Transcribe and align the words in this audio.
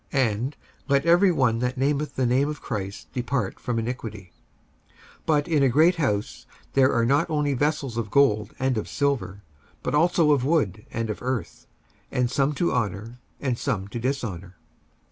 And, 0.13 0.55
Let 0.87 1.05
every 1.05 1.31
one 1.31 1.59
that 1.59 1.77
nameth 1.77 2.15
the 2.15 2.25
name 2.25 2.49
of 2.49 2.59
Christ 2.59 3.13
depart 3.13 3.59
from 3.59 3.77
iniquity. 3.77 4.31
55:002:020 4.89 4.97
But 5.27 5.47
in 5.47 5.61
a 5.61 5.69
great 5.69 5.97
house 5.97 6.47
there 6.73 6.91
are 6.91 7.05
not 7.05 7.29
only 7.29 7.53
vessels 7.53 7.97
of 7.97 8.09
gold 8.09 8.55
and 8.57 8.79
of 8.79 8.87
silver, 8.89 9.43
but 9.83 9.93
also 9.93 10.31
of 10.31 10.43
wood 10.43 10.87
and 10.89 11.11
of 11.11 11.21
earth; 11.21 11.67
and 12.11 12.31
some 12.31 12.53
to 12.53 12.73
honour, 12.73 13.19
and 13.39 13.59
some 13.59 13.87
to 13.89 13.99
dishonour. 13.99 14.57